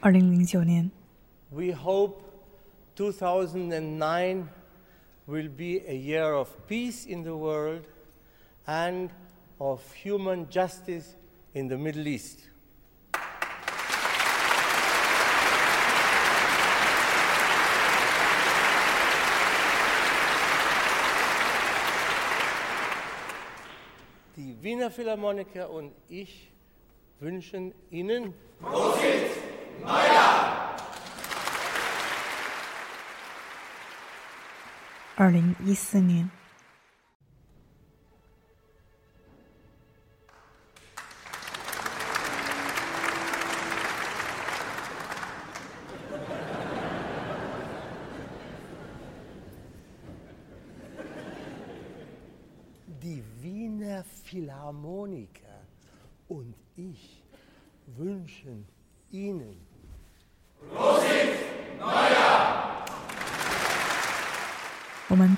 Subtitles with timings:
[0.00, 0.90] 二零零九年。
[1.50, 2.22] We hope
[2.96, 4.48] 2009
[5.26, 7.82] will be a year of peace in the world
[8.66, 9.10] and
[9.58, 11.16] of human justice
[11.54, 12.40] in the Middle East.
[24.36, 26.50] ，Die Wiener Philharmoniker und ich
[27.20, 28.34] wünschen Ihnen
[35.15, 36.29] 二零一四年，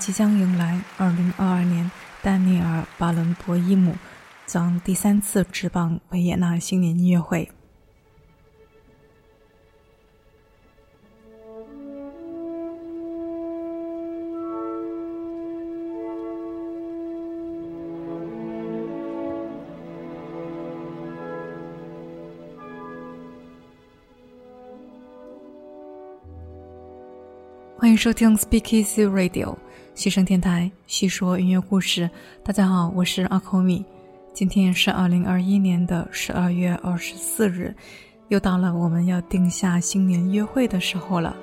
[0.05, 1.89] 即将迎来二零二二年，
[2.21, 3.95] 丹尼尔·巴伦博伊姆
[4.45, 7.49] 将第三次执棒维也纳新年音乐会。
[27.77, 29.57] 欢迎收听 Speak Easy Radio
[29.95, 32.09] 西声电台，细说音乐故事。
[32.43, 33.85] 大家好，我是阿口米。
[34.33, 37.73] 今天是二零二一年的十二月二十四日，
[38.29, 41.37] 又到了我们要定下新年约会的时候了。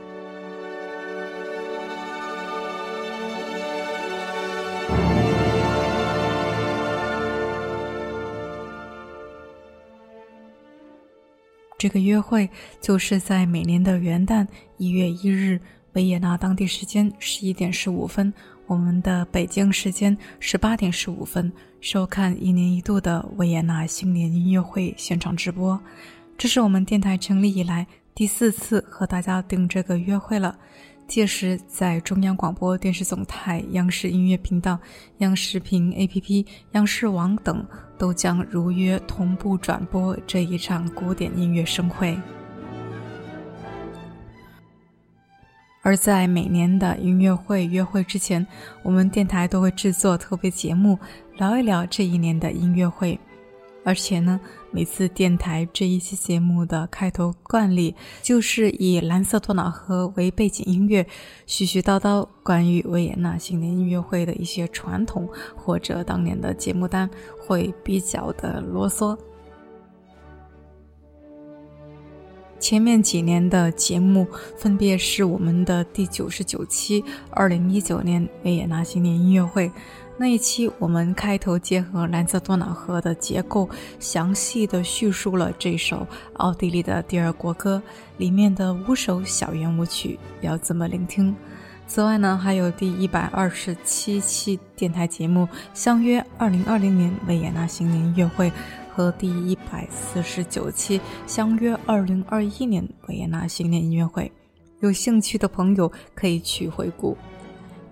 [11.79, 14.45] 这个约会就是在每年的元旦
[14.77, 15.58] 一月一日。
[15.92, 18.33] 维也纳当地时间十一点十五分，
[18.67, 25.80] 我们的北京时间十八点十五分，收看一年一度的维也纳新年音乐会现场直播。
[26.39, 30.56] 这是我们电台成立以来第四次和大家定这个约会了。
[31.08, 34.79] 届时，在中央广播电视总台、央视音乐频道、
[35.18, 37.67] 央视频 APP、央视网等
[37.98, 42.17] 都将如约同步转播这一场古典音乐盛会。
[45.83, 48.46] 而在每年的音乐会约会之前，
[48.83, 50.98] 我们电台都会制作特别节目，
[51.36, 53.18] 聊一聊这一年的音乐会。
[53.83, 54.39] 而且呢，
[54.70, 61.02] 每次电台这一期节目的开头惯例就是以蓝色多瑙河为背景音乐，
[61.46, 65.27] 絮絮叨叨关于维也纳新年音乐会的一些传统
[65.57, 67.08] 或者当年的节目单，
[67.41, 69.17] 会比较的啰嗦。
[72.61, 74.29] 前面几年的节目
[74.59, 79.73] 分别是我们的第九十九期二零一九年维也纳新年音乐会
[80.19, 83.67] 那一期，我们开头结合蓝色多瑙河的结构，
[83.98, 87.83] 详细的叙述了这首奥地利的第二国歌
[88.19, 91.35] 里面的五首小圆舞曲要怎么聆听。
[91.87, 98.51] 此外呢，还有第一百二十七期电台节目《相约二零二零年维也纳新年音乐会》。
[98.92, 104.30] 和第一百四十九期相约二零二一年维也纳新年音乐会，
[104.80, 107.17] 有兴趣的朋友可以去回顾。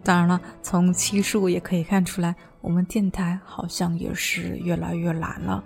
[0.03, 5.63] 当然了，从期数也可以看出来，我们电台好像也是越来越懒了。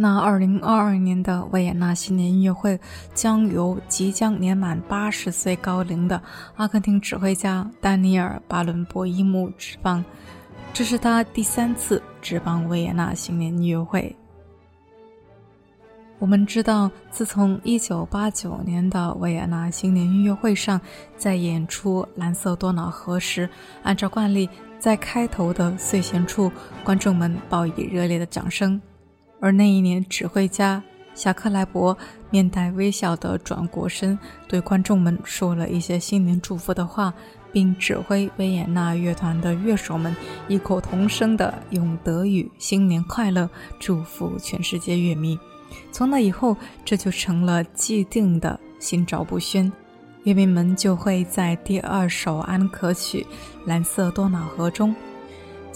[0.00, 2.78] 那二零二二年的维也纳新年音乐会
[3.14, 6.22] 将由即将年满八十岁高龄的
[6.54, 10.04] 阿根廷指挥家丹尼尔·巴伦博伊姆执棒。
[10.78, 14.14] 这是他第三次执棒维也纳新年音乐会。
[16.20, 20.80] 我们知道，自从1989年的维也纳新年音乐会上，
[21.16, 23.50] 在演出《蓝色多瑙河》时，
[23.82, 24.48] 按照惯例，
[24.78, 26.48] 在开头的碎弦处，
[26.84, 28.80] 观众们报以热烈的掌声。
[29.40, 30.80] 而那一年，指挥家
[31.12, 31.98] 夏克莱伯
[32.30, 34.16] 面带微笑地转过身，
[34.46, 37.12] 对观众们说了一些新年祝福的话。
[37.52, 40.14] 并指挥维也纳乐团的乐手们
[40.48, 43.48] 异口同声地用德语“新年快乐”
[43.78, 45.38] 祝福全世界乐迷。
[45.92, 49.70] 从那以后，这就成了既定的心照不宣。
[50.24, 53.26] 乐迷们就会在第二首安可曲
[53.68, 54.94] 《蓝色多瑙河》中，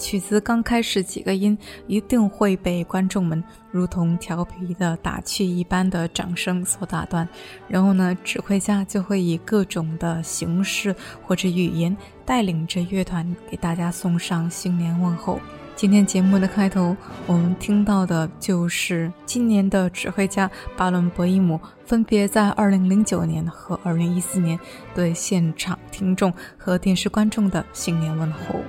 [0.03, 1.57] 曲子刚开始几个音
[1.87, 3.41] 一定会被观众们
[3.71, 7.25] 如同调皮的打趣一般的掌声所打断，
[7.69, 10.93] 然后呢，指挥家就会以各种的形式
[11.25, 11.95] 或者语言
[12.25, 15.39] 带领着乐团给大家送上新年问候。
[15.73, 16.95] 今天节目的开头，
[17.25, 24.59] 我们听到的就是今年的指挥家巴伦博伊姆分别在2009年和2014年
[24.93, 28.59] 对现场听众和电视观众的新年问候。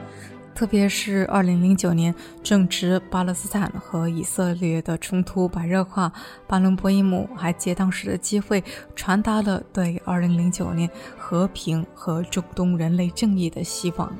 [0.54, 6.12] 特别是2009年正值巴勒斯坦和以色列的冲突白热化，
[6.46, 8.62] 巴伦博伊姆还借当时的机会
[8.94, 14.16] 传达了对2009年和平和中东人类正义的希望。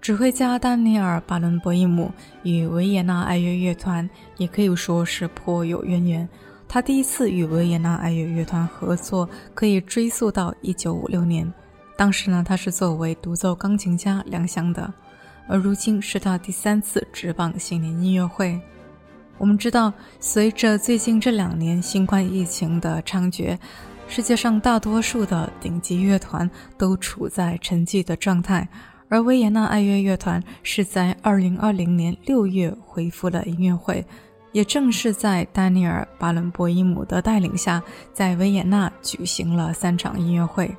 [0.00, 2.10] 指挥家丹尼尔·巴伦博伊姆
[2.42, 6.26] 与维也纳爱乐乐团也可以说是颇有渊源。
[6.72, 11.52] 他第一次与维也纳爱乐乐团合作，可以追溯到1956年。
[11.96, 14.94] 当时呢，他是作为独奏钢琴家亮相的，
[15.48, 18.56] 而如今是他第三次执棒新年音乐会。
[19.36, 23.58] 我们知道，随着最近这两年新冠疫情的猖獗，
[24.06, 28.68] 世界上大多数的顶级乐团都处在沉寂的状态，
[29.08, 34.06] 而维也纳爱乐乐团是在2020年6月恢复了音乐会。
[34.52, 37.82] 也正是在丹尼尔·巴伦博伊姆的带领下，
[38.12, 40.74] 在维也纳举行了三场音乐会。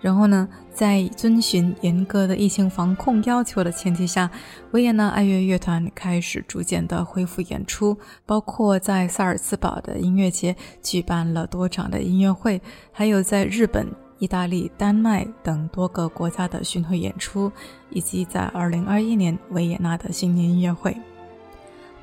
[0.00, 4.30] 然后呢，在遵循严格的疫情防控要求的前提下，
[4.70, 12.62] 维也纳爱乐乐团开始逐渐的恢复演出，包括在萨尔茨堡的音乐节举办了多场的音乐会，
[12.92, 13.88] 还有在日本、
[14.20, 17.50] 意大利、丹麦等多个国家的巡回演出，
[17.90, 20.96] 以及在2021年维也纳的新年音乐会。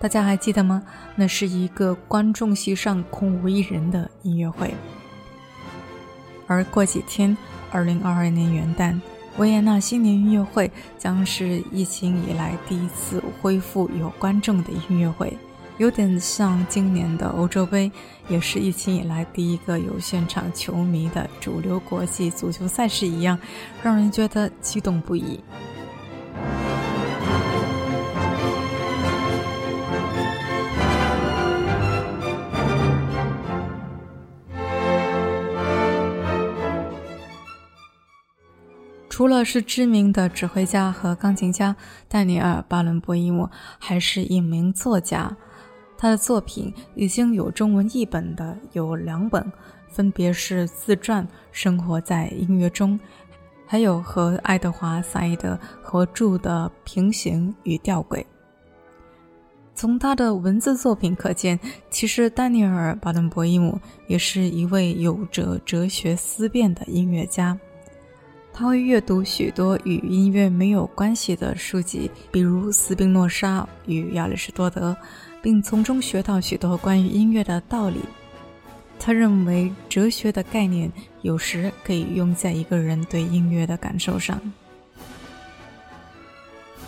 [0.06, 0.84] 大家还记得吗？
[1.16, 4.72] 那是一个观众席上空无一人的音乐会。
[6.46, 7.36] 而过几天，
[7.72, 9.02] 二零二二年元旦，
[9.38, 15.36] 维也纳新年音乐会将是疫情以来第一次恢复有观众的音乐会，
[15.80, 17.92] 有点像今年的欧洲杯，
[18.30, 23.40] 也是疫情以来第一个有现场球迷的主流国际足球赛事一样，
[23.82, 25.40] 让人觉得激动不已。
[39.16, 41.74] 除了是知名的指挥家和钢琴家，
[42.10, 45.34] 丹尼尔·巴伦博伊姆还是一名作家。
[45.98, 49.50] 他的作品已经有中文译本的有两本，
[49.88, 53.00] 分别是自传《生活在音乐中》，
[53.66, 58.18] 还有和爱德华·萨伊德合著的《平行与吊诡》。
[59.74, 61.58] 从他的文字作品可见，
[61.90, 63.80] 其实丹尼尔·巴伦博伊姆
[64.10, 67.58] 也是一位有着哲学思辨的音乐家。
[68.58, 74.96] 他会阅读许多与音乐没有关系的书籍，比如斯宾诺莎与亚里士多德，
[75.42, 78.00] 并从中学到许多关于音乐的道理。
[78.98, 80.90] 他认为，哲学的概念
[81.22, 84.40] 有时可以用在一个人对音乐的感受上。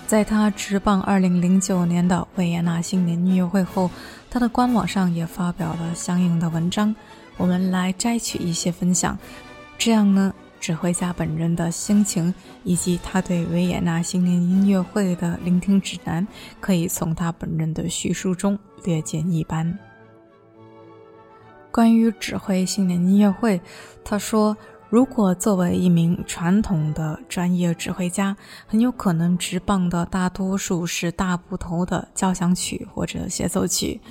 [0.08, 3.92] 在他执棒2009年的维也纳新年音乐会后，
[4.30, 6.96] 他的官网上也发表了相应的文章。
[7.36, 9.20] 我们来摘取一些分享，
[9.78, 10.34] 这样呢？
[10.60, 12.34] 指挥家本人的心情，
[12.64, 16.28] 以及他对维也纳新年音乐会的聆听指南，
[16.60, 19.78] 可以从他本人的叙述中略见一斑。
[21.72, 23.62] 关于指挥新年音乐会，
[24.04, 24.58] 他说
[24.90, 28.36] ：“如果作为一名传统的专业指挥家，
[28.66, 34.02] 很有可能执棒的大多数是大部头的交响曲或者协奏曲，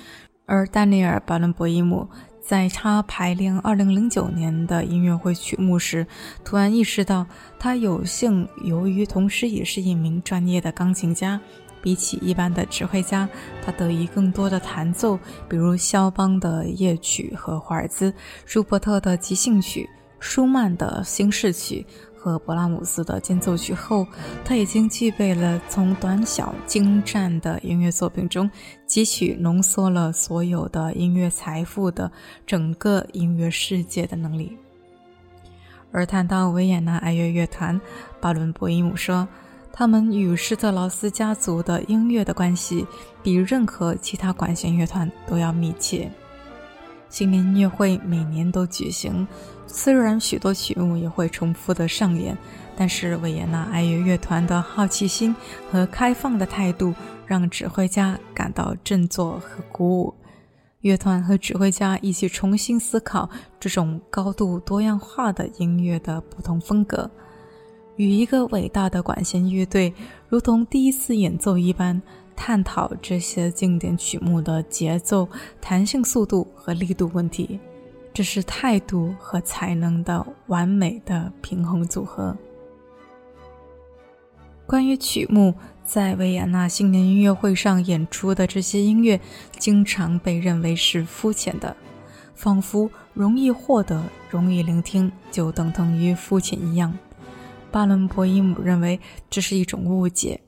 [0.45, 2.07] 而丹尼尔·巴伦博伊姆。”
[2.47, 6.07] 在他排练2009年的音乐会曲目时，
[6.45, 7.27] 突然意识到，
[7.59, 11.37] 他有幸由于同时也是一名专业的钢琴家，
[11.81, 13.27] 比起一般的指挥家，
[13.61, 18.13] 他得以更多的弹奏，比如肖邦的夜曲和华尔兹、
[18.45, 19.85] 舒伯特的即兴曲、
[20.21, 21.85] 舒曼的新式曲。
[22.27, 24.05] 和勃拉姆斯的间奏曲后，
[24.43, 28.49] 他已经具备了从短小精湛的音乐作品中
[28.87, 32.11] 汲取浓缩了所有的音乐财富的
[32.45, 34.57] 整个音乐世界的能力。
[35.91, 37.79] 而谈到维也纳爱乐乐团，
[38.19, 39.27] 巴伦博伊姆说，
[39.71, 42.85] 他们与施特劳斯家族的音乐的关系
[43.23, 46.11] 比任何其他管弦乐团都要密切。
[47.09, 49.27] 新年音乐会每年都举行。
[49.65, 52.37] 虽然许多曲目也会重复的上演，
[52.75, 55.35] 但是维也纳爱乐乐团的好奇心
[55.71, 56.93] 和开放的态度
[57.25, 60.13] 让指挥家感到振作和鼓舞。
[60.81, 67.09] 乐团和指挥家一起重新思考这种高度多样化的音乐的不同风格，
[67.97, 69.93] 与一个伟大的管弦乐队
[70.29, 72.01] 如同第一次演奏一般，
[72.37, 75.27] 探讨这些经典曲目的节奏、
[75.59, 77.59] 弹性、速度和力度问题。
[78.13, 82.37] 这是态度和才能的完美的平衡组合。
[84.65, 85.53] 关于曲目
[85.85, 89.19] 在维也纳新年音乐会上演出的这些音乐，
[89.59, 91.75] 经常被认为是肤浅的，
[92.33, 96.97] 仿佛容易获得、容易聆听就等同于肤浅一样。
[97.71, 100.41] 巴伦博伊姆认为这是一种误解。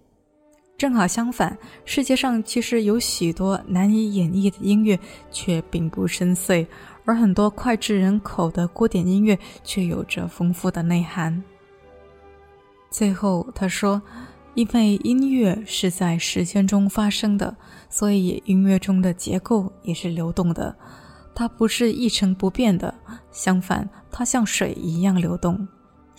[0.80, 4.98] 正好相反，世界上其实有许多难以演绎的音乐，
[5.30, 6.66] 却并不深邃；
[7.04, 11.44] 而很多脍炙人口的古典音乐，却有着丰富的内涵。
[12.90, 14.02] 最后，他说
[14.56, 17.54] ：“因为音乐是在时间中发生的，
[17.90, 20.74] 所以音乐中的结构也是流动的。
[21.36, 22.96] 它不是一成不变的，
[23.34, 25.68] 相反，它像水一样流动。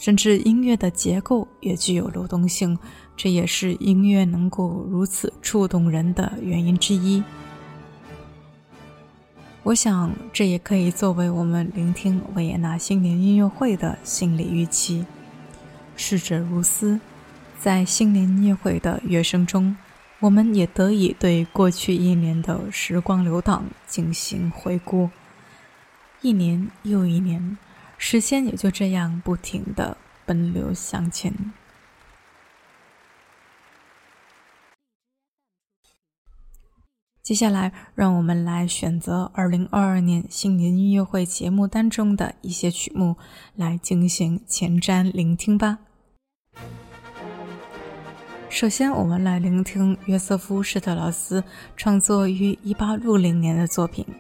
[0.00, 2.76] 甚至音乐的结构也具有流动性，
[3.19, 7.23] 这也是音乐能够如此触动人的原因之一。
[9.62, 15.04] 我想，这也可以作为我们聆听维也纳新年音乐会的心理预期。”
[15.97, 16.99] 逝者如斯，
[17.59, 19.76] 在新年音乐会的乐声中，
[20.19, 25.11] 我们也得以对过去一年的时光流淌进行回顾。
[26.23, 27.59] 一年又一年，
[28.02, 31.33] 时间也就这样不停的奔流向前。
[37.23, 43.16] 接下来，让我们来选择二零二二年新年音乐会节目单中的一些曲目，
[43.54, 45.78] 来进行前瞻聆听吧。
[48.49, 51.45] 首先，我们来聆听约瑟夫·施特劳斯
[51.76, 54.04] 创作于1860年的作品《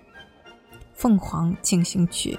[0.92, 2.34] 凤凰进行曲》。《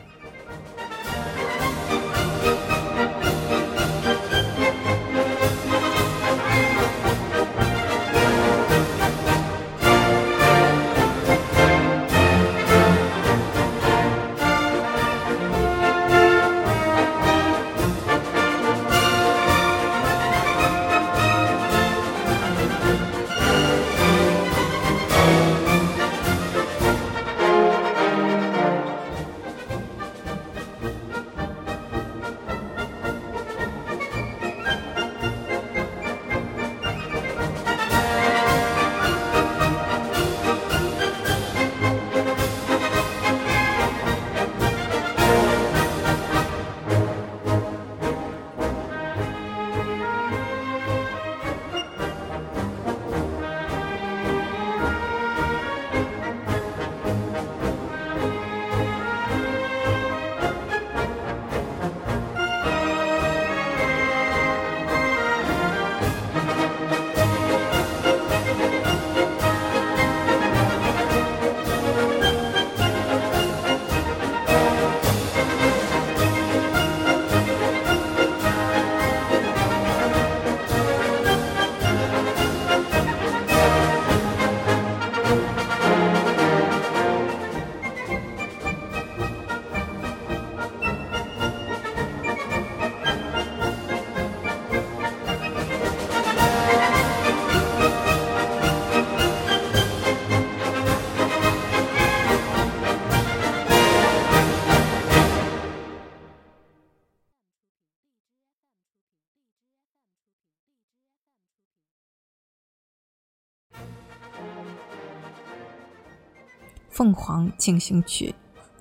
[117.01, 118.27] 凤凰进行曲》，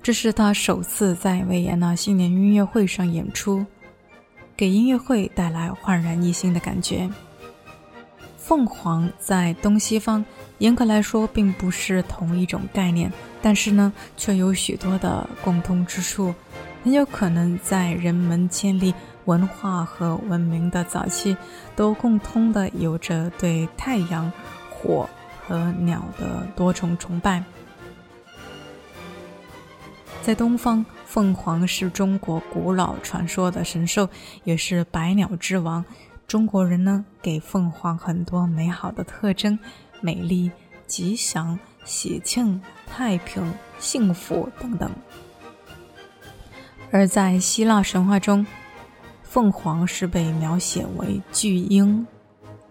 [0.03, 3.65] 这是他首次在维也纳新年音乐会上演出，
[4.55, 7.09] 给音乐会带来焕然一新的感觉。
[8.37, 10.23] 凤凰在东西方
[10.59, 13.11] 严格来说并不是同一种概念，
[13.41, 16.31] 但是呢，却有许多的共通之处，
[16.83, 18.93] 很有可能在人们建立
[19.25, 21.35] 文化和文明的早期，
[21.75, 24.31] 都共通的有着对太阳、
[24.69, 25.09] 火
[25.47, 27.43] 和鸟的多重崇拜。
[30.21, 34.07] 在东方，凤凰是中国古老传说的神兽，
[34.43, 35.83] 也是百鸟之王。
[36.27, 39.57] 中国人呢，给凤凰很多美好的特征：
[39.99, 40.51] 美丽、
[40.85, 44.91] 吉祥、喜庆、太平、幸福等等。
[46.91, 48.45] 而在希腊神话中，
[49.23, 52.05] 凤凰是被描写为巨鹰，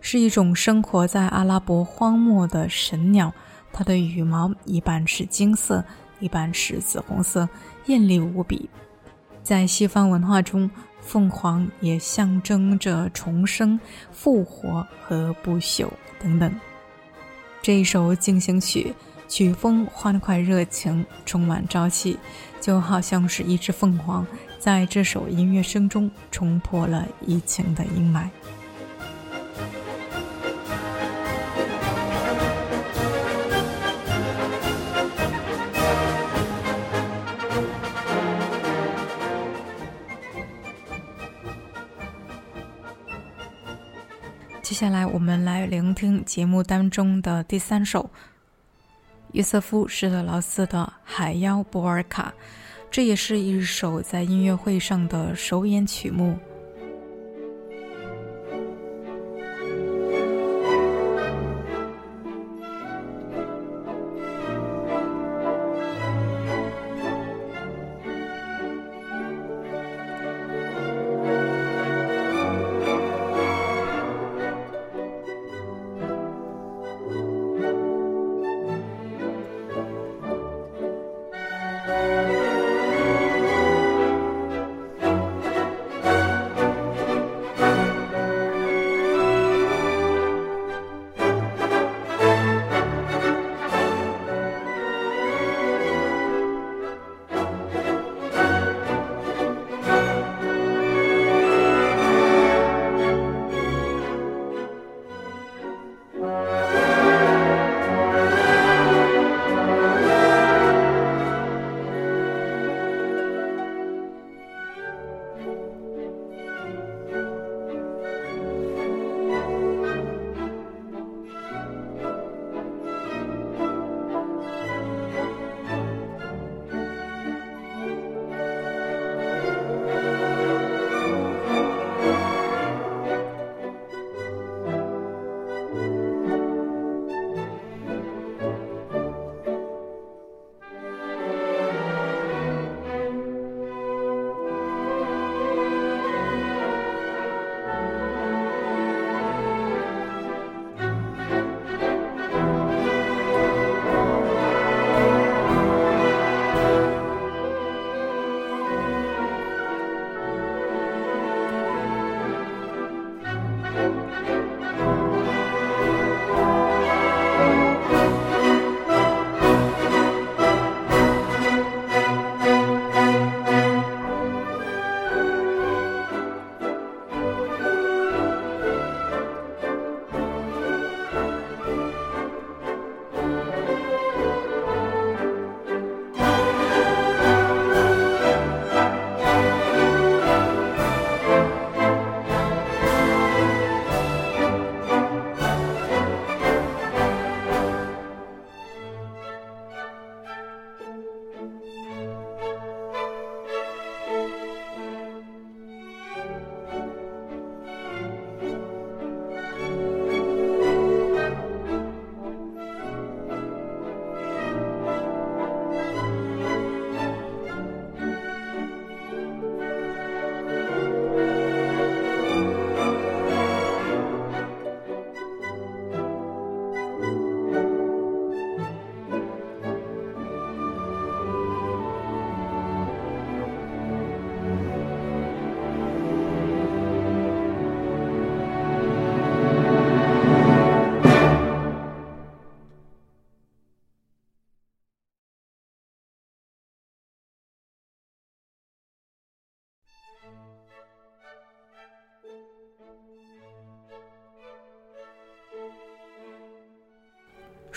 [0.00, 3.33] 是一种生活在阿拉伯荒漠的神鸟。
[3.73, 5.85] 它的羽毛一半是金色。
[6.21, 7.49] 一般是紫红色，
[7.87, 8.71] 艳丽无比。
[9.43, 13.81] 在西方文化中，凤凰也象征着重生、
[14.12, 15.89] 复活和不朽
[16.21, 16.55] 等等。
[17.62, 18.95] 这一首进行曲
[19.29, 22.19] 曲风欢快热情，充满朝气，
[22.61, 24.27] 就好像是一只凤凰
[24.59, 28.29] 在这首音乐声中冲破了疫情的阴霾。
[44.71, 48.09] 接下来，我们来聆听节目当中的第三首
[49.33, 52.33] 约瑟夫·施特劳斯的《海妖波尔卡》，
[52.89, 56.39] 这也是一首在音乐会上的首演曲目。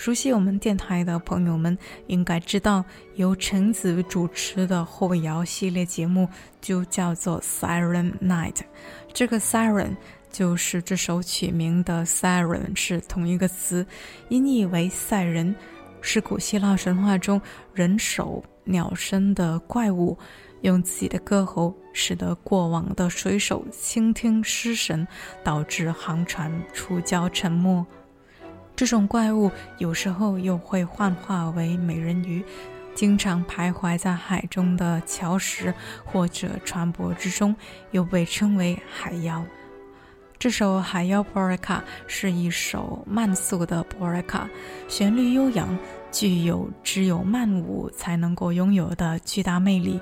[0.04, 6.28] 熟悉我们电台的朋友们应该知道，由陈子主持的后摇系列节目
[6.60, 8.52] 就叫做《Siren Night》。
[9.14, 9.96] 这个 Siren
[10.30, 13.86] 就是这首曲名的 Siren 是同一个词，
[14.28, 15.56] 音译为赛人，
[16.02, 17.40] 是古希腊神话中
[17.72, 20.18] 人首鸟身的怪物，
[20.60, 25.08] 用自己的歌喉使得过往的水手倾听失神，
[25.42, 27.82] 导致航船触礁沉没。
[28.76, 32.44] 这种怪物有时候又会幻化为美人鱼，
[32.94, 35.72] 经常徘徊在海中的礁石
[36.04, 37.54] 或者船舶之中，
[37.92, 39.44] 又被称为海妖。
[40.36, 44.48] 这首《海妖波尔卡》是一首慢速的波尔卡，
[44.88, 45.78] 旋律悠扬，
[46.10, 50.00] 具有只有慢舞才能够拥有的巨大魅力。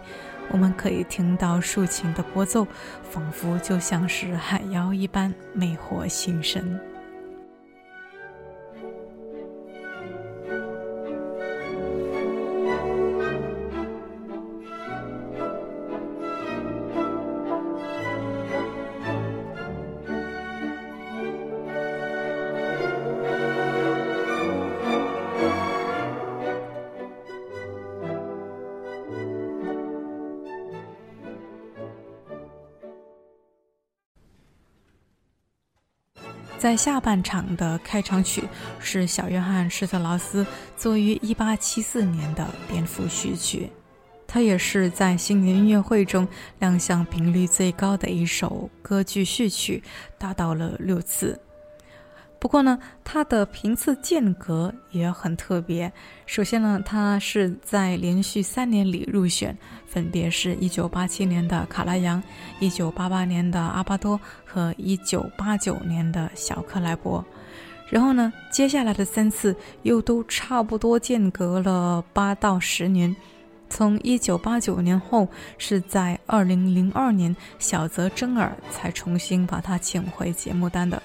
[0.50, 2.66] 我们可以听到竖琴的拨奏，
[3.08, 6.91] 仿佛就像是海妖一般魅惑心神。
[36.72, 38.44] 在下半场的开场曲
[38.78, 43.68] 是小约翰施特劳斯作于1874年的蝙蝠序曲，
[44.26, 46.26] 它也是在新年音乐会中
[46.60, 49.82] 亮相频率最高的一首歌剧序曲，
[50.16, 51.38] 达到了六次。
[52.42, 55.92] 不过呢，它的频次间隔也很特别。
[56.26, 62.20] 首先呢，它是在连续三年里入选，分别是一九八七年的卡拉扬、
[62.58, 67.24] 一九八八年的阿巴多和一九八九年的小克莱伯。
[67.88, 73.14] 然后呢，接下来的三次又都差不多间隔了八到十年。
[73.70, 75.28] 从一九八九年后，
[75.58, 81.00] 是在二零零二年，小泽征尔才重新把他请回节目单的。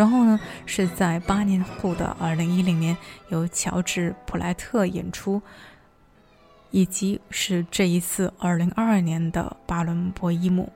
[0.00, 2.96] 然后呢，是在八年后的二零一零年，
[3.28, 5.42] 由乔治普莱特演出，
[6.70, 10.72] 以及是这一次二零二二年的巴伦博伊姆。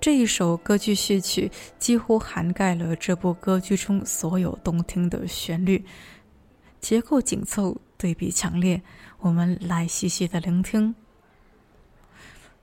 [0.00, 5.84] 这一首歌剧序曲几乎涵盖了这部歌剧中所有动听的旋律，
[6.78, 8.80] 结构紧凑，对比强烈。
[9.18, 10.94] 我们来细细的聆听。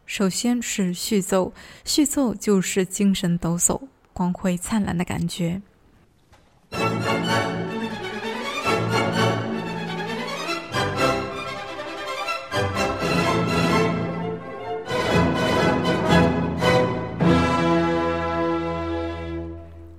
[0.09, 1.53] 首先是序奏，
[1.85, 3.79] 序奏就是精神抖擞、
[4.11, 5.61] 光辉灿烂的感觉。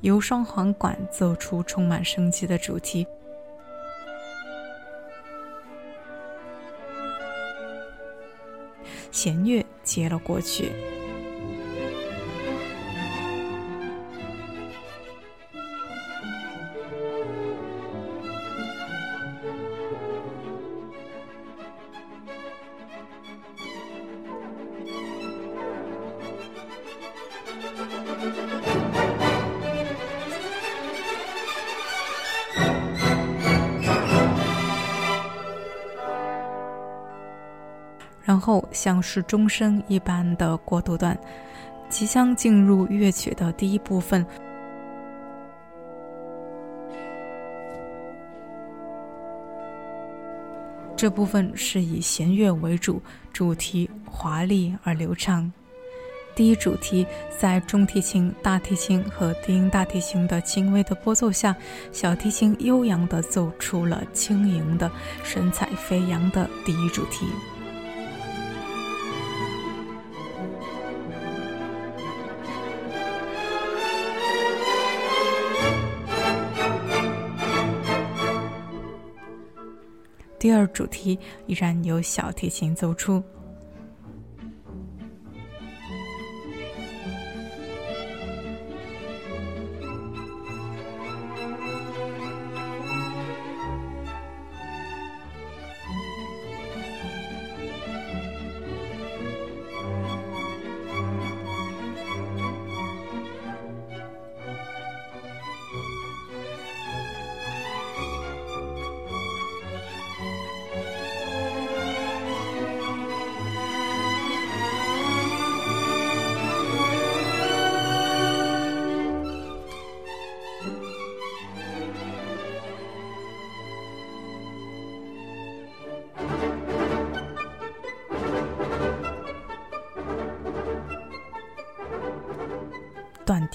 [0.00, 3.06] 由双簧管奏出充满生机的主题。
[9.10, 10.72] 弦月接了过去。
[38.72, 41.18] 像是钟声一般的过渡段，
[41.88, 44.24] 即将进入乐曲的第一部分。
[50.96, 53.00] 这部分是以弦乐为主，
[53.32, 55.50] 主题华丽而流畅。
[56.36, 57.06] 第一主题
[57.38, 61.56] 在中提琴、大提琴和低音大提琴的轻微的拨奏下，
[61.90, 64.90] 小提琴悠扬地奏出了轻盈的、
[65.24, 67.26] 神采飞扬的第一主题。
[80.40, 83.22] 第二主题依然由小提琴奏出。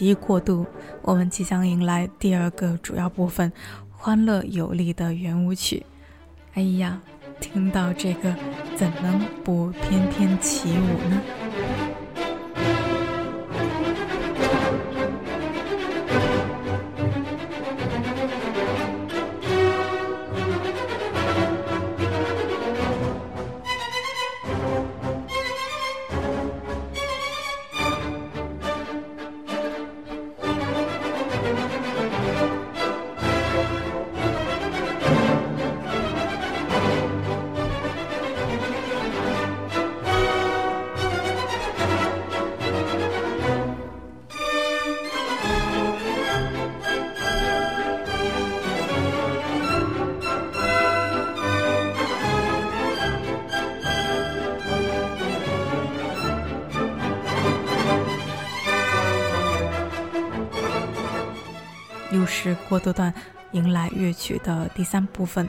[0.06, 0.66] 一过渡，
[1.02, 3.52] 我们即将迎来第二个主要部分——
[3.90, 5.84] 欢乐有力的圆舞曲。
[6.54, 7.02] 哎呀，
[7.40, 8.36] 听到这个，
[8.76, 11.22] 怎能不翩翩起舞呢？
[62.76, 63.14] 过渡段，
[63.54, 65.48] 迎来乐曲的第三部分。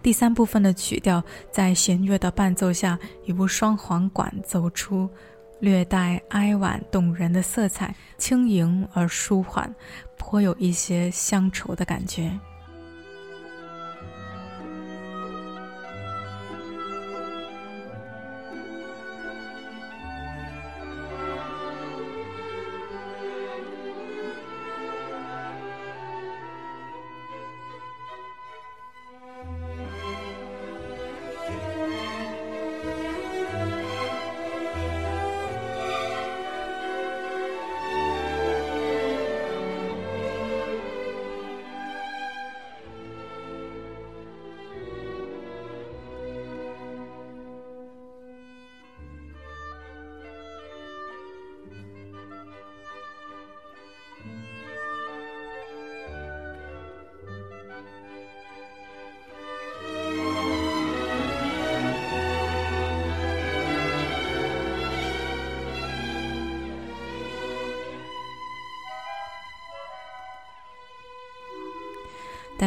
[0.00, 5.10] 第三部分的曲调在弦乐的伴奏下，一部双簧管奏出，
[5.58, 9.70] 略带哀婉动人的色彩，轻盈而舒缓，
[10.16, 12.30] 颇有一些乡愁的感觉。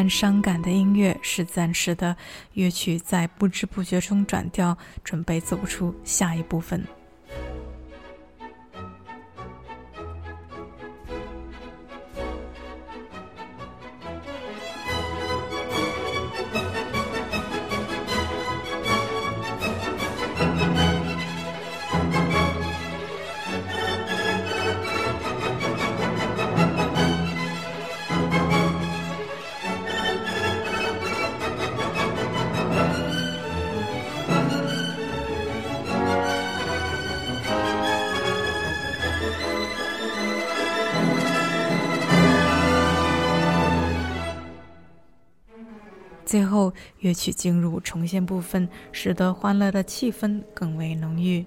[0.09, 2.15] 伤感的音乐是暂时的，
[2.53, 6.85] 乐曲在不知不觉中转调，准备走出下一部分。
[47.03, 51.45] 乐曲进入重现部分，使得欢乐的气氛更为浓郁。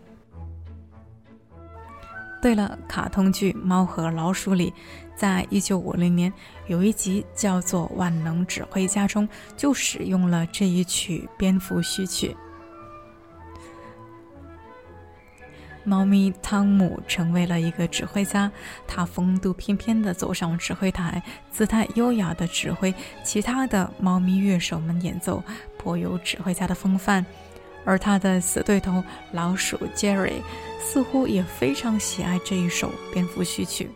[2.42, 4.72] 对了，卡通剧《猫和老鼠》里，
[5.16, 6.32] 在一九五零年
[6.66, 12.36] 有一集叫做《万能指挥家》中，就使用了这一曲蝙蝠序曲。
[15.86, 18.50] 猫咪汤姆成为了一个指挥家，
[18.88, 21.22] 他风度翩翩地走上指挥台，
[21.52, 25.40] 姿态优雅地指挥其他的猫咪乐手们演奏，
[25.78, 27.24] 颇有指挥家的风范。
[27.84, 30.42] 而他的死对头老鼠 Jerry
[30.80, 33.88] 似乎也非常喜爱这一首蝙蝠序曲，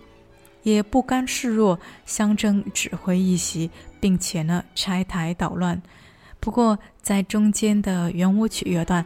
[0.62, 5.82] 也不甘示弱，相争指挥一席，并且呢拆台捣乱。
[6.38, 9.04] 不过在中间的圆舞曲乐段。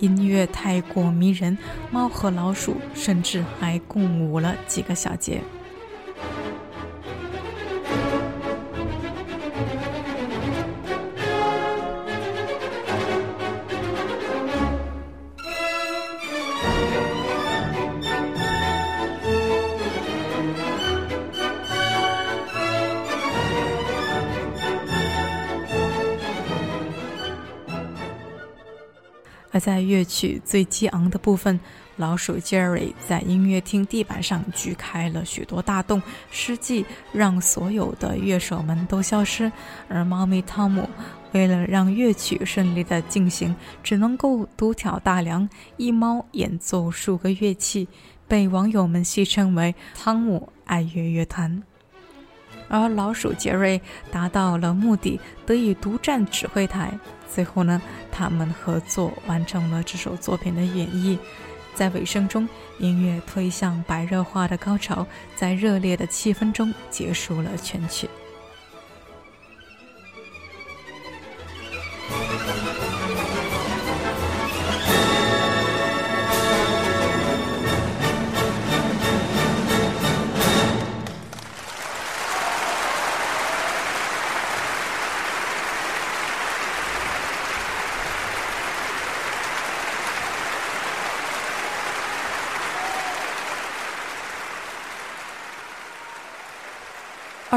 [0.00, 1.56] 音乐太过迷人，
[1.90, 5.42] 猫和老鼠甚至还共舞了几个小节。
[29.58, 31.58] 在乐曲最激昂的部分，
[31.96, 39.50] 老鼠 Jerry 在音乐厅地板上锯开了许多大洞，失计让所有的乐手们都消失。
[39.88, 40.88] 而猫咪汤姆
[41.32, 47.88] 为了让乐曲顺利的进行，只能够独挑大梁，一猫演奏数个乐器，
[48.26, 51.62] 被网友们戏称为“汤姆爱乐乐团”。
[52.70, 56.98] 而老鼠杰瑞达到了目的，得以独占指挥台。
[57.32, 61.18] 最后呢，他们合作完成了这首作品的演绎。
[61.74, 68.08] 在尾声中，音乐推向白热化的高潮，在热烈的气氛中结束了全曲。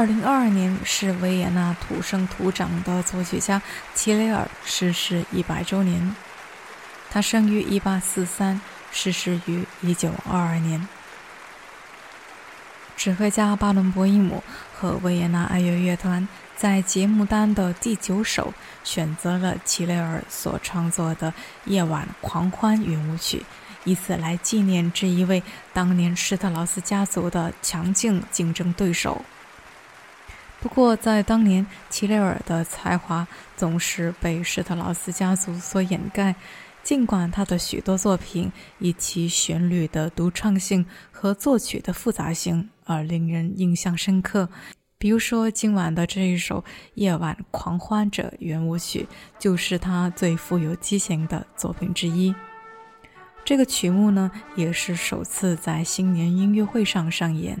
[0.02, 3.62] 二零二二年是维也纳土生土长的作曲家
[3.94, 6.16] 齐雷尔逝世一百周年。
[7.08, 8.60] 他生于一八四三，
[8.90, 10.88] 逝世于一九二二年。
[12.96, 14.42] 指挥家巴伦博伊姆
[14.74, 21.30] 和维也纳爱乐乐团在节目单的第九首选择了齐雷尔所创作的
[21.66, 23.38] 《夜晚狂欢圆舞曲》，
[23.84, 25.40] 以此来纪念这一位
[25.72, 29.24] 当年施特劳斯家族的强劲竞争对手。
[30.62, 36.36] 不过，在当年，齐雷尔的才华总是被施特劳斯家族所掩盖，
[36.84, 44.48] 尽管他的许多作品以其旋律的独创性和作曲的复杂性而令人印象深刻，
[44.98, 46.60] 比如说今晚的这一首
[46.94, 49.04] 《夜晚狂欢者》圆舞曲，
[49.40, 52.32] 就是他最富有激情的作品之一。
[53.44, 57.58] 这个曲目呢，也是首次在新年音乐会上上演。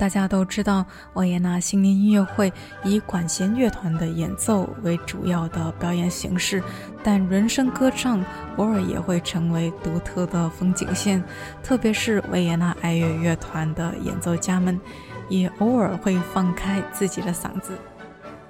[0.00, 2.50] 大家都知道，维也纳新年音乐会
[2.82, 6.62] 以管弦乐团的演奏为主要的表演形式，
[7.04, 8.24] 但人声歌唱
[8.56, 11.22] 偶尔也会成为独特的风景线。
[11.62, 14.80] 特别是维也纳爱乐乐团的演奏家们，
[15.28, 17.78] 也偶尔会放开自己的嗓子。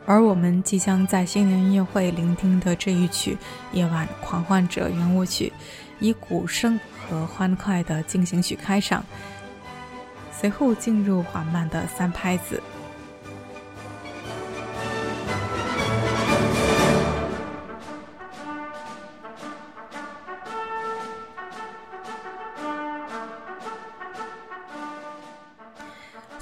[0.07, 3.37] 而我们即将在新年音乐会聆听的这一曲
[3.77, 5.53] 《夜晚狂欢者圆舞曲》，
[5.99, 9.05] 以鼓声和欢快的进行曲开场。
[10.41, 12.63] 随后进入缓慢的三拍子。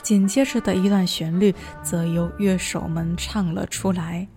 [0.01, 4.29] 紧接着的一段旋律，则由乐手们唱了出来。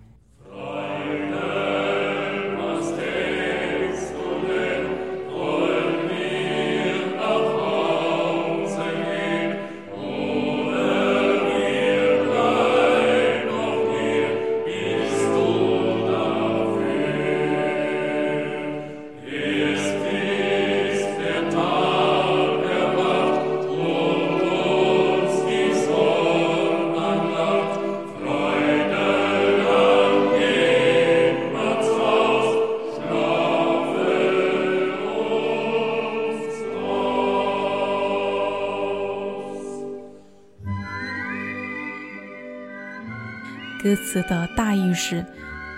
[43.82, 45.26] 歌词的大意是：“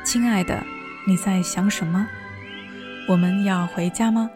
[0.05, 0.63] 亲爱的，
[1.07, 2.07] 你在想什么？
[3.09, 4.29] 我们要回家吗？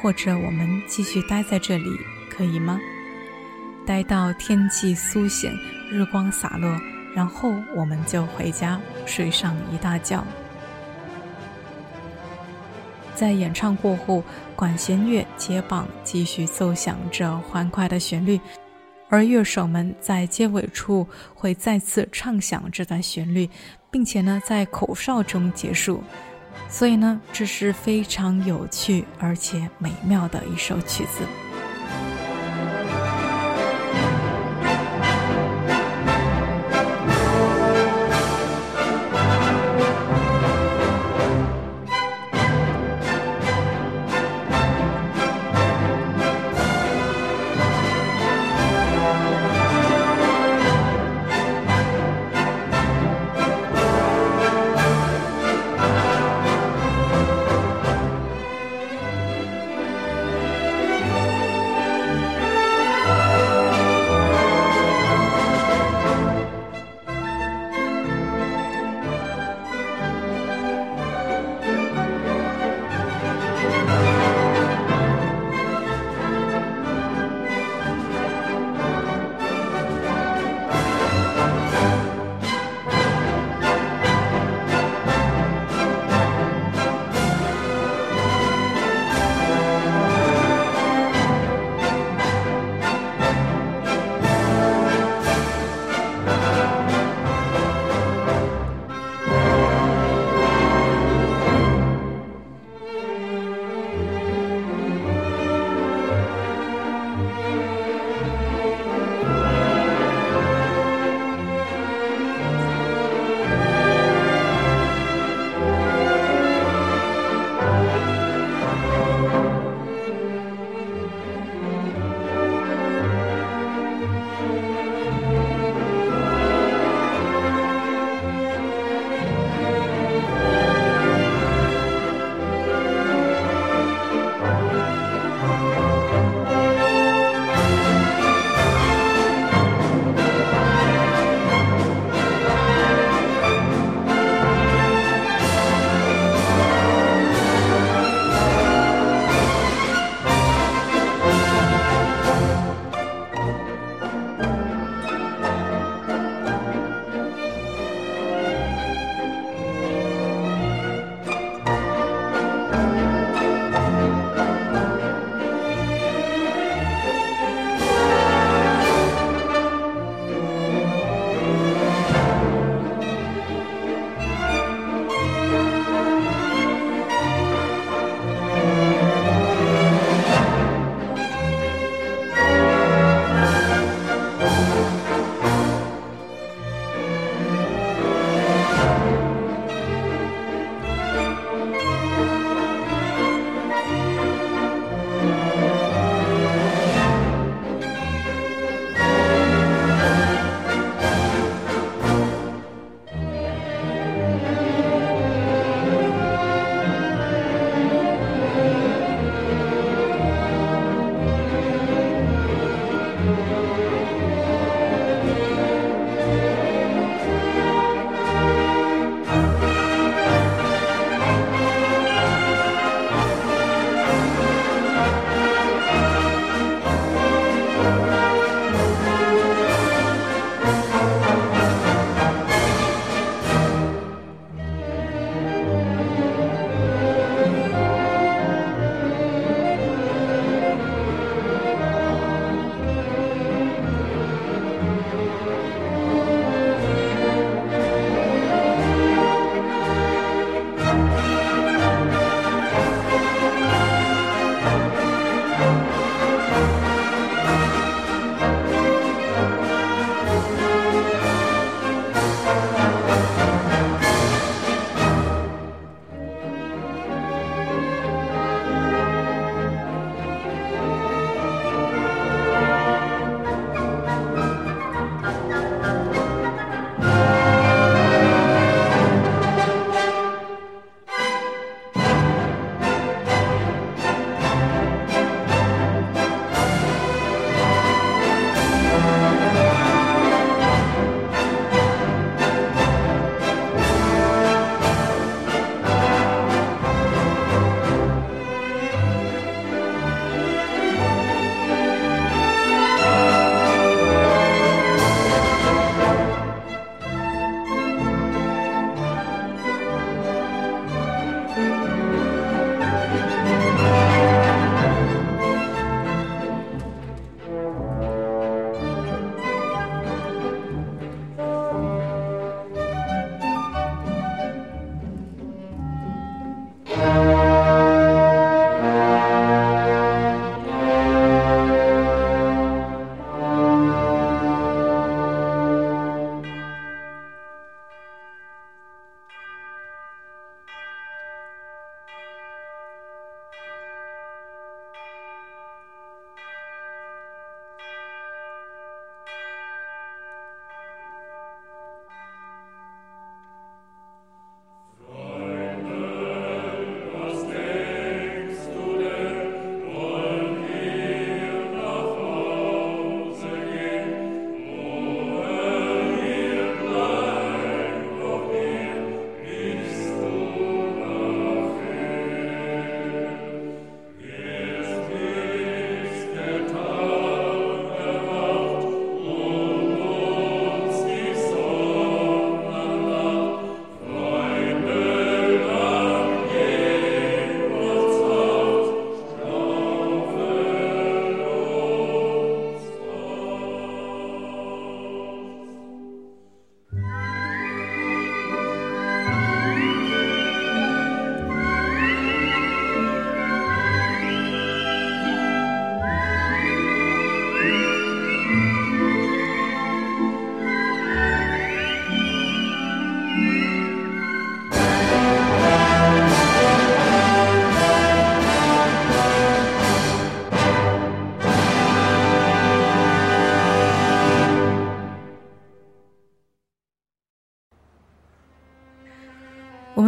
[0.00, 1.90] 或者我们继续待在这里，
[2.30, 2.80] 可以吗？
[3.86, 5.52] 待到天气苏醒，
[5.90, 6.80] 日光洒落，
[7.14, 10.24] 然后我们就回家睡上一大觉。”
[13.14, 14.24] 在演唱过后，
[14.56, 18.40] 管弦乐接棒，继续奏响着欢快的旋律。
[19.08, 23.48] 而乐手们在结尾处会再次唱响这段旋律，
[23.90, 26.02] 并且呢在口哨中结束，
[26.68, 31.43] 所以呢这是非常有趣而且美妙的一首曲子。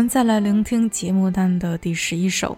[0.09, 2.57] 再来聆听节目单的第十一首。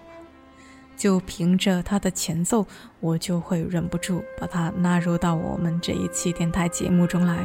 [0.97, 2.67] 就凭着它的前奏，
[2.99, 7.39] 我就会忍不住把它纳入到我们这一期电台节目中来。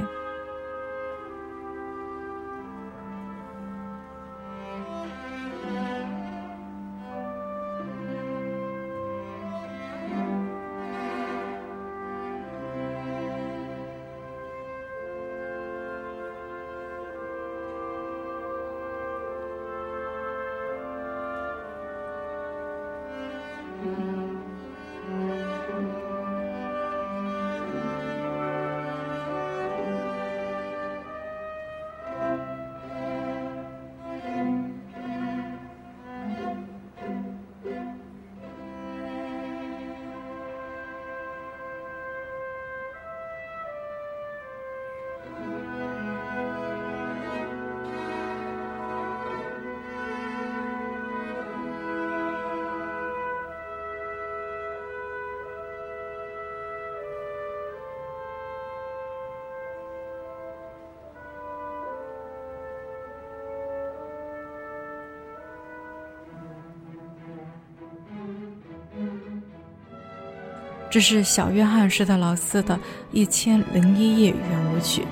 [70.93, 72.75] 这是小约翰施特劳斯的
[73.11, 75.03] 《一千零一夜》圆舞曲。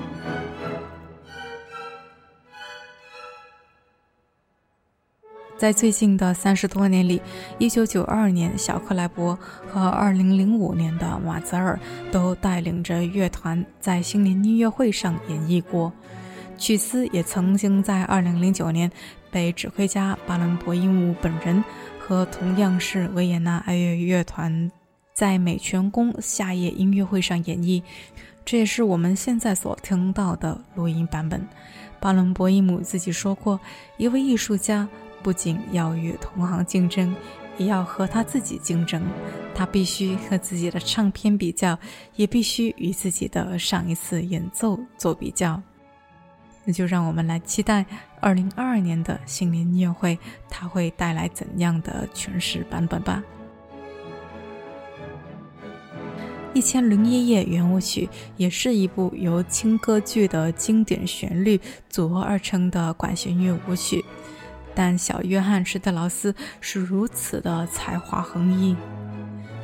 [5.56, 7.20] 在最近的三十多年里，
[7.58, 11.76] 一九九二年小克莱伯和二零零五年的马泽尔
[12.12, 15.92] 都带领着乐团在新年音乐会上演绎过。
[16.56, 18.88] 曲斯也曾经在二零零九年
[19.32, 21.64] 被指挥家巴伦博伊姆本人
[21.98, 24.70] 和同样是维也纳爱乐乐团。
[25.12, 27.82] 在美泉宫夏夜音乐会上演绎，
[28.44, 31.46] 这也是我们现在所听到的录音版本。
[32.00, 33.60] 巴伦博伊姆自己说过，
[33.96, 34.88] 一位艺术家
[35.22, 37.14] 不仅要与同行竞争，
[37.58, 39.02] 也要和他自己竞争。
[39.54, 41.78] 他必须和自己的唱片比较，
[42.16, 45.62] 也必须与自己的上一次演奏做比较。
[46.64, 47.84] 那就让我们来期待
[48.20, 53.22] 二零二二年的新年音乐会，它会带来怎样的诠释版本吧。
[56.54, 64.04] 《一千零一夜》圆舞曲也是一部由轻歌剧的经典旋律组合而成的管弦乐舞曲，
[64.74, 68.76] 但小约翰施特劳斯是如此的才华横溢，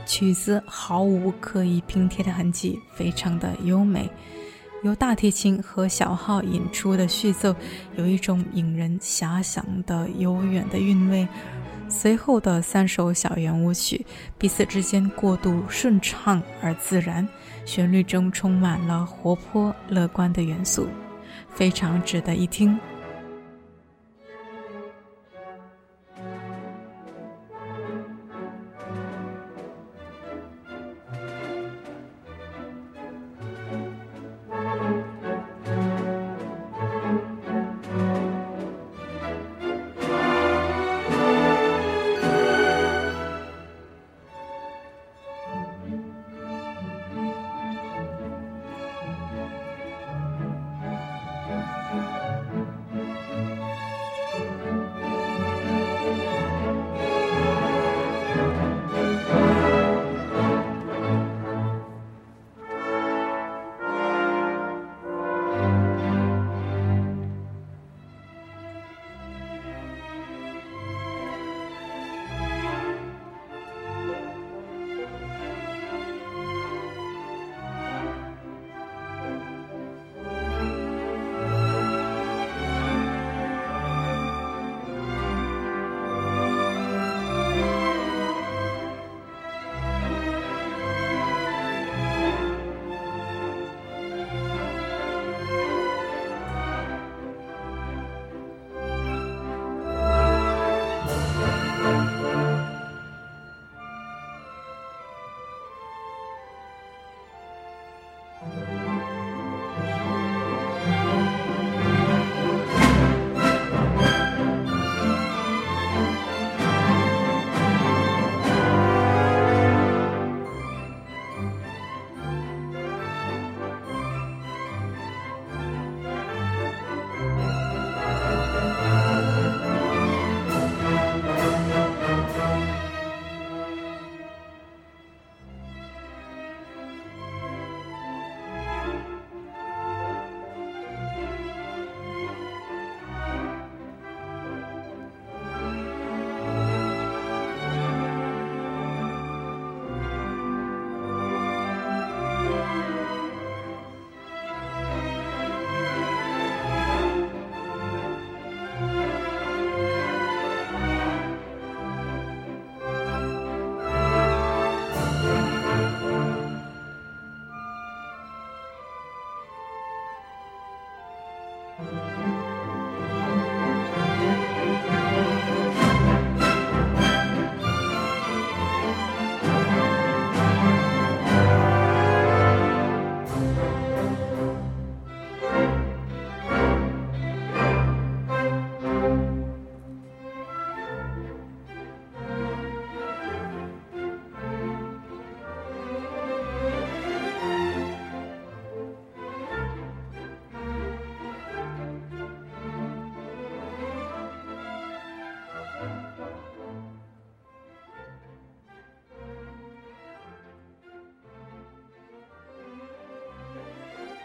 [0.07, 4.09] 曲子毫无刻意拼贴的痕迹，非常的优美。
[4.82, 7.55] 由大提琴和小号引出的序奏，
[7.97, 11.28] 有一种引人遐想的悠远的韵味。
[11.89, 14.05] 随后的三首小圆舞曲
[14.36, 17.26] 彼此之间过渡顺畅而自然，
[17.64, 20.86] 旋律中充满了活泼乐观的元素，
[21.55, 22.78] 非常值得一听。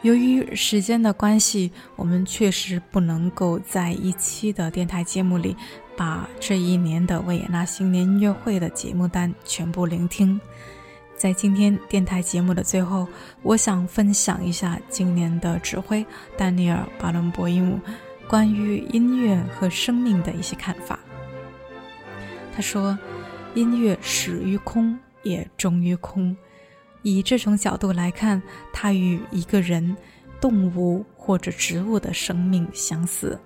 [0.04, 5.56] 由于时间的关系，我们确实不能够在一期的电台节目里
[5.96, 10.40] 把这一年的维也纳新年音乐会的节目单全部聆听。
[11.16, 13.08] 在今天电台节目的最后，
[13.44, 17.80] 我想分享一下今年的指挥丹尼尔·巴伦博伊姆
[18.28, 21.00] 关于音乐和生命的一些看法。
[22.54, 23.00] 他说
[23.56, 26.36] ：“音乐始于空，也终于空。”
[27.04, 28.42] 以这种角度来看，
[28.74, 29.96] 它与一个人、
[30.42, 33.40] 动物或者植物的生命相似，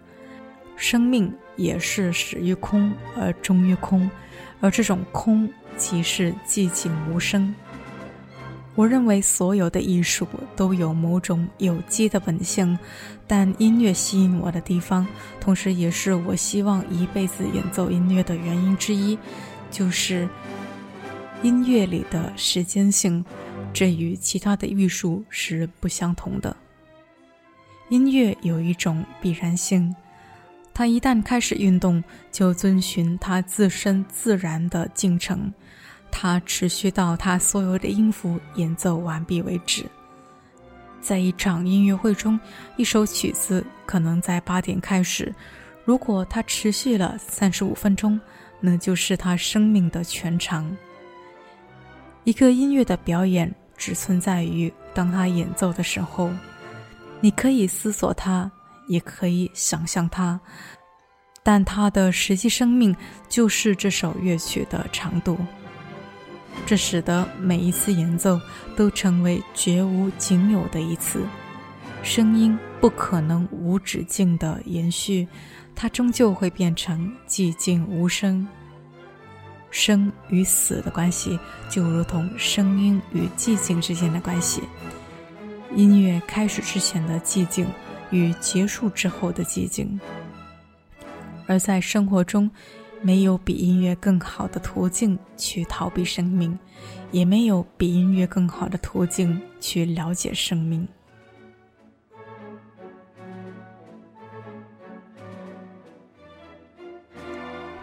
[0.76, 4.10] 生命也是始于空而终于空，
[4.62, 7.54] 而这种空即是寂静无声。
[8.76, 12.78] 我认为所有的艺术都有某种有机的本性，
[13.26, 15.08] 但音乐吸引我的地方，
[15.40, 19.18] 同时也是我希望一辈子演奏音乐的原因之一，
[19.72, 20.30] 就是
[21.42, 23.26] 音乐里的时间性。
[23.78, 26.58] 这与其他的艺术是不相同的。
[27.90, 29.96] 音乐有一种必然性，
[30.74, 35.54] 它一旦开始运动，就遵循它自身自然的进程，
[36.10, 39.86] 它持续到它所有的音符演奏完毕为止。
[41.00, 42.40] 在一场音乐会中，
[42.78, 45.32] 一首曲子可能在八点开始，
[45.86, 48.20] 如果它持续了三十五分钟，
[48.60, 50.76] 那就是它生命的全长。
[52.24, 53.54] 一个音乐的表演。
[53.78, 56.32] 只存在于当他演奏的时候，
[57.22, 58.52] 你可以思索他，
[58.88, 60.40] 也可以想象他，
[61.44, 62.96] 但他的实际生命
[63.30, 65.38] 就是这首乐曲的长度。
[66.66, 68.42] 这使得每一次演奏
[68.76, 71.22] 都成为绝无仅有的一次。
[72.04, 75.28] 声音不可能无止境的延续，
[75.76, 78.48] 它终究会变成寂静无声。
[79.78, 84.64] 生与死的关系，就如同声音与寂静之间的关系。
[85.76, 87.68] 音乐开始之前的寂静，
[88.10, 90.00] 与结束之后的寂静。
[91.46, 92.50] 而在生活中，
[93.04, 96.58] 没有比音乐更好的途径去逃避生命，
[97.12, 100.88] 也没有比音乐更好的途径去了解生命。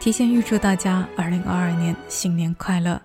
[0.04, 3.00] 提前预祝大家二零二二年新年快乐！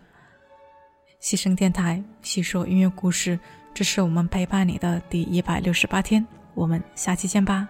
[1.22, 3.40] 西声电台细说音乐故事，
[3.74, 7.70] 这是我们陪伴你的第一百六十八天，我们下期见吧。